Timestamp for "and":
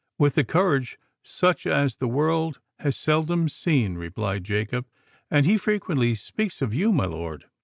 5.29-5.45